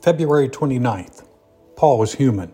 February 0.00 0.48
29th. 0.48 1.24
Paul 1.74 1.98
was 1.98 2.14
human. 2.14 2.52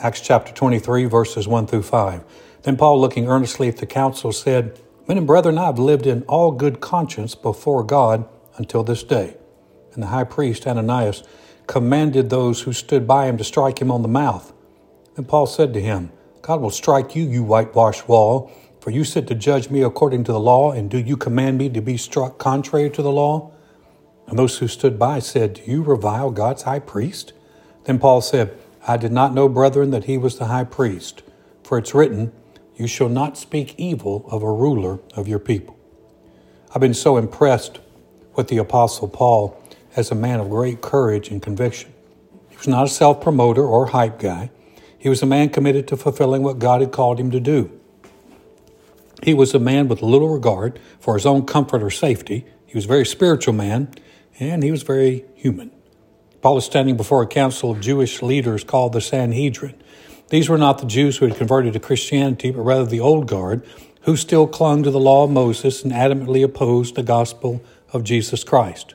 Acts 0.00 0.20
chapter 0.20 0.52
23, 0.52 1.04
verses 1.04 1.46
1 1.46 1.68
through 1.68 1.82
5. 1.82 2.24
Then 2.64 2.76
Paul, 2.76 3.00
looking 3.00 3.28
earnestly 3.28 3.68
at 3.68 3.76
the 3.76 3.86
council, 3.86 4.32
said, 4.32 4.80
Men 5.06 5.16
and 5.16 5.26
brethren, 5.26 5.58
I 5.58 5.66
have 5.66 5.78
lived 5.78 6.08
in 6.08 6.22
all 6.24 6.50
good 6.50 6.80
conscience 6.80 7.36
before 7.36 7.84
God 7.84 8.28
until 8.56 8.82
this 8.82 9.04
day. 9.04 9.36
And 9.94 10.02
the 10.02 10.08
high 10.08 10.24
priest, 10.24 10.66
Ananias, 10.66 11.22
commanded 11.68 12.30
those 12.30 12.62
who 12.62 12.72
stood 12.72 13.06
by 13.06 13.26
him 13.26 13.38
to 13.38 13.44
strike 13.44 13.80
him 13.80 13.92
on 13.92 14.02
the 14.02 14.08
mouth. 14.08 14.52
Then 15.14 15.24
Paul 15.24 15.46
said 15.46 15.72
to 15.74 15.80
him, 15.80 16.10
God 16.40 16.60
will 16.60 16.70
strike 16.70 17.14
you, 17.14 17.22
you 17.22 17.44
whitewashed 17.44 18.08
wall, 18.08 18.50
for 18.80 18.90
you 18.90 19.04
sit 19.04 19.28
to 19.28 19.36
judge 19.36 19.70
me 19.70 19.82
according 19.82 20.24
to 20.24 20.32
the 20.32 20.40
law, 20.40 20.72
and 20.72 20.90
do 20.90 20.98
you 20.98 21.16
command 21.16 21.58
me 21.58 21.68
to 21.68 21.80
be 21.80 21.96
struck 21.96 22.38
contrary 22.38 22.90
to 22.90 23.02
the 23.02 23.12
law? 23.12 23.52
And 24.26 24.38
those 24.38 24.58
who 24.58 24.68
stood 24.68 24.98
by 24.98 25.18
said, 25.18 25.54
Do 25.54 25.62
you 25.70 25.82
revile 25.82 26.30
God's 26.30 26.62
high 26.62 26.78
priest? 26.78 27.32
Then 27.84 27.98
Paul 27.98 28.20
said, 28.20 28.56
I 28.86 28.96
did 28.96 29.12
not 29.12 29.34
know, 29.34 29.48
brethren, 29.48 29.90
that 29.90 30.04
he 30.04 30.18
was 30.18 30.38
the 30.38 30.46
high 30.46 30.64
priest, 30.64 31.22
for 31.62 31.78
it's 31.78 31.94
written, 31.94 32.32
You 32.76 32.86
shall 32.86 33.08
not 33.08 33.36
speak 33.36 33.74
evil 33.78 34.26
of 34.30 34.42
a 34.42 34.52
ruler 34.52 35.00
of 35.14 35.28
your 35.28 35.38
people. 35.38 35.78
I've 36.74 36.80
been 36.80 36.94
so 36.94 37.16
impressed 37.16 37.80
with 38.34 38.48
the 38.48 38.58
Apostle 38.58 39.08
Paul 39.08 39.60
as 39.94 40.10
a 40.10 40.14
man 40.14 40.40
of 40.40 40.48
great 40.48 40.80
courage 40.80 41.28
and 41.28 41.42
conviction. 41.42 41.92
He 42.48 42.56
was 42.56 42.68
not 42.68 42.86
a 42.86 42.90
self 42.90 43.20
promoter 43.20 43.64
or 43.64 43.86
hype 43.86 44.18
guy. 44.18 44.50
He 44.98 45.08
was 45.08 45.22
a 45.22 45.26
man 45.26 45.50
committed 45.50 45.86
to 45.88 45.96
fulfilling 45.96 46.42
what 46.42 46.58
God 46.58 46.80
had 46.80 46.92
called 46.92 47.18
him 47.18 47.30
to 47.32 47.40
do. 47.40 47.70
He 49.22 49.34
was 49.34 49.54
a 49.54 49.58
man 49.58 49.88
with 49.88 50.02
little 50.02 50.28
regard 50.28 50.80
for 50.98 51.14
his 51.14 51.26
own 51.26 51.44
comfort 51.44 51.82
or 51.82 51.90
safety. 51.90 52.46
He 52.66 52.76
was 52.76 52.86
a 52.86 52.88
very 52.88 53.06
spiritual 53.06 53.54
man, 53.54 53.92
and 54.38 54.62
he 54.62 54.70
was 54.70 54.82
very 54.82 55.24
human. 55.34 55.70
Paul 56.40 56.58
is 56.58 56.64
standing 56.64 56.96
before 56.96 57.22
a 57.22 57.26
council 57.26 57.70
of 57.70 57.80
Jewish 57.80 58.20
leaders 58.20 58.64
called 58.64 58.92
the 58.92 59.00
Sanhedrin. 59.00 59.74
These 60.30 60.48
were 60.48 60.58
not 60.58 60.78
the 60.78 60.86
Jews 60.86 61.18
who 61.18 61.26
had 61.26 61.36
converted 61.36 61.74
to 61.74 61.80
Christianity, 61.80 62.50
but 62.50 62.62
rather 62.62 62.86
the 62.86 63.00
old 63.00 63.28
guard 63.28 63.64
who 64.02 64.16
still 64.16 64.48
clung 64.48 64.82
to 64.82 64.90
the 64.90 64.98
law 64.98 65.24
of 65.24 65.30
Moses 65.30 65.84
and 65.84 65.92
adamantly 65.92 66.42
opposed 66.42 66.94
the 66.94 67.02
gospel 67.02 67.62
of 67.92 68.02
Jesus 68.02 68.42
Christ. 68.42 68.94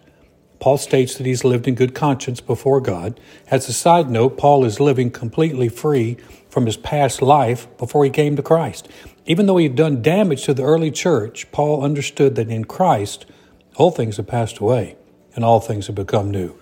Paul 0.60 0.78
states 0.78 1.16
that 1.16 1.26
he's 1.26 1.46
lived 1.46 1.68
in 1.68 1.76
good 1.76 1.94
conscience 1.94 2.42
before 2.42 2.82
God. 2.82 3.20
As 3.50 3.70
a 3.70 3.74
side 3.74 4.10
note, 4.10 4.38
Paul 4.38 4.66
is 4.66 4.80
living 4.80 5.12
completely 5.12 5.70
free 5.70 6.18
from 6.50 6.66
his 6.66 6.76
past 6.76 7.22
life 7.22 7.68
before 7.78 8.04
he 8.04 8.10
came 8.10 8.36
to 8.36 8.42
Christ. 8.42 8.90
Even 9.26 9.46
though 9.46 9.58
he 9.58 9.68
had 9.68 9.76
done 9.76 10.02
damage 10.02 10.44
to 10.46 10.54
the 10.54 10.64
early 10.64 10.90
church, 10.90 11.50
Paul 11.52 11.84
understood 11.84 12.36
that 12.36 12.50
in 12.50 12.66
Christ, 12.66 13.26
all 13.76 13.92
things 13.92 14.18
have 14.18 14.28
passed 14.28 14.58
away 14.58 14.98
and 15.38 15.46
all 15.46 15.62
things 15.62 15.88
have 15.88 15.96
become 15.96 16.30
new. 16.30 16.60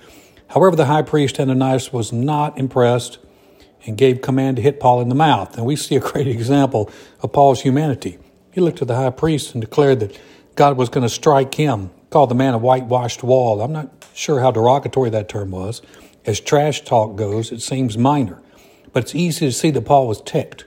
However, 0.50 0.76
the 0.76 0.86
high 0.86 1.02
priest 1.02 1.40
Ananias 1.40 1.92
was 1.92 2.14
not 2.14 2.60
impressed 2.60 3.18
and 3.86 3.98
gave 3.98 4.22
command 4.22 4.58
to 4.58 4.62
hit 4.62 4.80
Paul 4.80 5.02
in 5.02 5.10
the 5.10 5.16
mouth. 5.16 5.58
And 5.58 5.66
we 5.66 5.76
see 5.76 5.96
a 5.96 6.00
great 6.00 6.28
example 6.28 6.92
of 7.22 7.32
Paul's 7.32 7.62
humanity. 7.62 8.20
He 8.52 8.62
looked 8.62 8.82
at 8.82 8.88
the 8.88 8.96
high 8.96 9.10
priest 9.10 9.54
and 9.54 9.62
declared 9.62 10.02
that 10.02 10.20
God 10.56 10.78
was 10.78 10.90
going 10.90 11.04
to 11.04 11.10
strike 11.10 11.56
him, 11.56 11.90
called 12.10 12.30
the 12.30 12.36
man 12.36 12.54
a 12.54 12.58
whitewashed 12.58 13.24
wall. 13.24 13.62
I'm 13.62 13.74
not 13.74 14.06
sure 14.14 14.40
how 14.40 14.52
derogatory 14.52 15.10
that 15.10 15.30
term 15.30 15.52
was. 15.52 15.82
As 16.26 16.40
trash 16.40 16.84
talk 16.84 17.16
goes, 17.16 17.52
it 17.52 17.62
seems 17.62 17.98
minor. 17.98 18.42
But 18.94 19.04
it's 19.04 19.16
easy 19.16 19.46
to 19.46 19.52
see 19.52 19.72
that 19.72 19.86
Paul 19.86 20.08
was 20.08 20.22
ticked. 20.22 20.66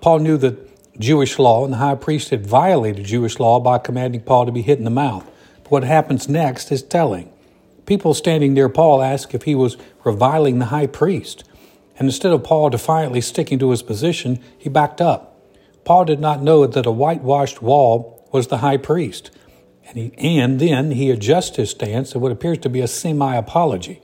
Paul 0.00 0.20
knew 0.20 0.36
that 0.38 0.98
Jewish 0.98 1.38
law 1.38 1.64
and 1.64 1.72
the 1.72 1.78
high 1.78 1.96
priest 1.96 2.30
had 2.30 2.46
violated 2.46 3.04
Jewish 3.04 3.40
law 3.40 3.58
by 3.58 3.78
commanding 3.78 4.20
Paul 4.20 4.46
to 4.46 4.52
be 4.52 4.62
hit 4.62 4.78
in 4.78 4.84
the 4.84 4.90
mouth. 4.90 5.28
But 5.64 5.72
what 5.72 5.84
happens 5.84 6.28
next 6.28 6.70
is 6.70 6.82
telling. 6.82 7.33
People 7.86 8.14
standing 8.14 8.54
near 8.54 8.68
Paul 8.68 9.02
asked 9.02 9.34
if 9.34 9.42
he 9.42 9.54
was 9.54 9.76
reviling 10.04 10.58
the 10.58 10.66
high 10.66 10.86
priest. 10.86 11.44
And 11.98 12.08
instead 12.08 12.32
of 12.32 12.42
Paul 12.42 12.70
defiantly 12.70 13.20
sticking 13.20 13.58
to 13.58 13.70
his 13.70 13.82
position, 13.82 14.40
he 14.58 14.68
backed 14.68 15.00
up. 15.00 15.38
Paul 15.84 16.04
did 16.06 16.18
not 16.18 16.42
know 16.42 16.66
that 16.66 16.86
a 16.86 16.90
whitewashed 16.90 17.62
wall 17.62 18.26
was 18.32 18.48
the 18.48 18.58
high 18.58 18.78
priest. 18.78 19.30
And, 19.86 19.98
he, 19.98 20.12
and 20.16 20.58
then 20.58 20.92
he 20.92 21.10
adjusts 21.10 21.56
his 21.56 21.70
stance 21.70 22.14
in 22.14 22.20
what 22.20 22.32
appears 22.32 22.58
to 22.58 22.70
be 22.70 22.80
a 22.80 22.88
semi 22.88 23.34
apology. 23.36 24.00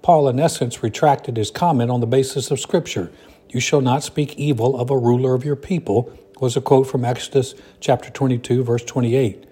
Paul, 0.00 0.28
in 0.28 0.38
essence, 0.38 0.82
retracted 0.82 1.36
his 1.36 1.50
comment 1.50 1.90
on 1.90 2.00
the 2.00 2.06
basis 2.06 2.50
of 2.50 2.60
Scripture. 2.60 3.10
You 3.48 3.58
shall 3.58 3.80
not 3.80 4.02
speak 4.02 4.36
evil 4.36 4.78
of 4.78 4.90
a 4.90 4.98
ruler 4.98 5.34
of 5.34 5.44
your 5.44 5.56
people, 5.56 6.12
was 6.40 6.56
a 6.56 6.60
quote 6.60 6.86
from 6.86 7.04
Exodus 7.04 7.54
chapter 7.80 8.10
22, 8.10 8.64
verse 8.64 8.84
28. 8.84 9.44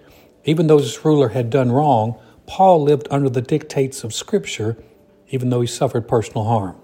Even 0.44 0.66
though 0.66 0.78
this 0.78 1.04
ruler 1.04 1.30
had 1.30 1.50
done 1.50 1.72
wrong, 1.72 2.20
Paul 2.52 2.82
lived 2.82 3.08
under 3.10 3.30
the 3.30 3.40
dictates 3.40 4.04
of 4.04 4.12
Scripture, 4.12 4.76
even 5.30 5.48
though 5.48 5.62
he 5.62 5.66
suffered 5.66 6.06
personal 6.06 6.44
harm. 6.44 6.76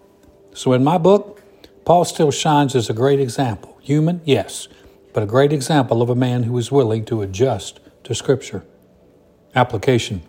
So, 0.55 0.73
in 0.73 0.83
my 0.83 0.97
book, 0.97 1.43
Paul 1.85 2.07
still 2.07 2.31
shines 2.31 2.75
as 2.75 2.89
a 2.89 2.95
great 2.95 3.21
example. 3.21 3.79
Human, 3.83 4.23
yes, 4.25 4.69
but 5.13 5.23
a 5.23 5.27
great 5.27 5.53
example 5.53 6.01
of 6.01 6.09
a 6.09 6.15
man 6.15 6.45
who 6.45 6.57
is 6.57 6.73
willing 6.73 7.05
to 7.05 7.21
adjust 7.21 7.81
to 8.05 8.15
Scripture. 8.15 8.65
Application. 9.55 10.23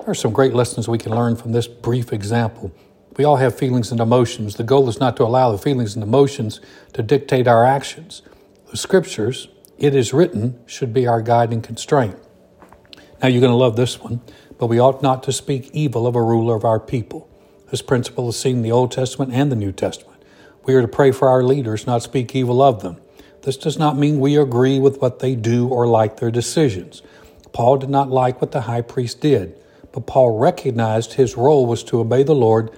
There 0.00 0.10
are 0.10 0.14
some 0.14 0.32
great 0.32 0.54
lessons 0.54 0.88
we 0.88 0.98
can 0.98 1.14
learn 1.14 1.36
from 1.36 1.52
this 1.52 1.68
brief 1.68 2.12
example. 2.12 2.72
We 3.16 3.22
all 3.22 3.36
have 3.36 3.56
feelings 3.56 3.92
and 3.92 4.00
emotions. 4.00 4.56
The 4.56 4.64
goal 4.64 4.88
is 4.88 4.98
not 4.98 5.16
to 5.18 5.22
allow 5.22 5.52
the 5.52 5.58
feelings 5.58 5.94
and 5.94 6.02
emotions 6.02 6.60
to 6.94 7.04
dictate 7.04 7.46
our 7.46 7.64
actions. 7.64 8.22
The 8.72 8.76
Scriptures, 8.76 9.46
it 9.78 9.94
is 9.94 10.12
written, 10.12 10.58
should 10.66 10.92
be 10.92 11.06
our 11.06 11.22
guiding 11.22 11.62
constraint. 11.62 12.16
Now, 13.22 13.28
you're 13.28 13.40
going 13.40 13.52
to 13.52 13.56
love 13.56 13.76
this 13.76 14.00
one 14.00 14.20
but 14.60 14.66
we 14.66 14.78
ought 14.78 15.02
not 15.02 15.22
to 15.22 15.32
speak 15.32 15.70
evil 15.72 16.06
of 16.06 16.14
a 16.14 16.22
ruler 16.22 16.54
of 16.54 16.66
our 16.66 16.78
people. 16.78 17.26
This 17.70 17.80
principle 17.80 18.28
is 18.28 18.38
seen 18.38 18.58
in 18.58 18.62
the 18.62 18.70
Old 18.70 18.92
Testament 18.92 19.32
and 19.32 19.50
the 19.50 19.56
New 19.56 19.72
Testament. 19.72 20.22
We 20.64 20.74
are 20.74 20.82
to 20.82 20.88
pray 20.88 21.12
for 21.12 21.30
our 21.30 21.42
leaders, 21.42 21.86
not 21.86 22.02
speak 22.02 22.36
evil 22.36 22.60
of 22.60 22.82
them. 22.82 23.00
This 23.40 23.56
does 23.56 23.78
not 23.78 23.96
mean 23.96 24.20
we 24.20 24.36
agree 24.36 24.78
with 24.78 25.00
what 25.00 25.20
they 25.20 25.34
do 25.34 25.66
or 25.66 25.86
like 25.86 26.18
their 26.18 26.30
decisions. 26.30 27.00
Paul 27.54 27.78
did 27.78 27.88
not 27.88 28.10
like 28.10 28.42
what 28.42 28.52
the 28.52 28.60
high 28.62 28.82
priest 28.82 29.22
did, 29.22 29.58
but 29.92 30.06
Paul 30.06 30.38
recognized 30.38 31.14
his 31.14 31.38
role 31.38 31.64
was 31.64 31.82
to 31.84 32.00
obey 32.00 32.22
the 32.22 32.34
Lord 32.34 32.70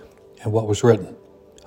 and 0.44 0.52
what 0.52 0.68
was 0.68 0.84
written. 0.84 1.16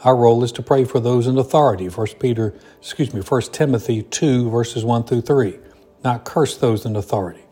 Our 0.06 0.16
role 0.16 0.46
is 0.46 0.54
to 0.54 0.64
pray 0.64 0.86
for 0.86 1.02
those 1.02 1.28
in 1.28 1.38
authority. 1.38 1.90
1 1.90 2.08
Peter, 2.22 2.54
excuse 2.80 3.14
me, 3.14 3.20
1 3.20 3.42
Timothy 3.52 4.02
2 4.02 4.50
verses 4.50 4.86
1 4.86 5.04
through 5.04 5.22
3. 5.22 5.60
Not 6.06 6.24
curse 6.24 6.56
those 6.56 6.86
in 6.86 6.96
authority. 6.96 7.45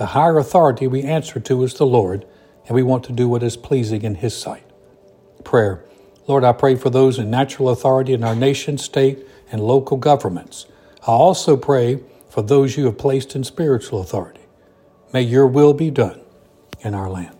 The 0.00 0.16
higher 0.16 0.38
authority 0.38 0.86
we 0.86 1.02
answer 1.02 1.40
to 1.40 1.62
is 1.62 1.74
the 1.74 1.84
Lord, 1.84 2.24
and 2.64 2.74
we 2.74 2.82
want 2.82 3.04
to 3.04 3.12
do 3.12 3.28
what 3.28 3.42
is 3.42 3.58
pleasing 3.58 4.00
in 4.00 4.14
His 4.14 4.34
sight. 4.34 4.64
Prayer. 5.44 5.84
Lord, 6.26 6.42
I 6.42 6.52
pray 6.52 6.76
for 6.76 6.88
those 6.88 7.18
in 7.18 7.30
natural 7.30 7.68
authority 7.68 8.14
in 8.14 8.24
our 8.24 8.34
nation, 8.34 8.78
state, 8.78 9.18
and 9.52 9.60
local 9.60 9.98
governments. 9.98 10.64
I 11.02 11.12
also 11.12 11.54
pray 11.54 12.00
for 12.30 12.40
those 12.40 12.78
you 12.78 12.86
have 12.86 12.96
placed 12.96 13.36
in 13.36 13.44
spiritual 13.44 14.00
authority. 14.00 14.40
May 15.12 15.20
your 15.20 15.46
will 15.46 15.74
be 15.74 15.90
done 15.90 16.22
in 16.80 16.94
our 16.94 17.10
land. 17.10 17.39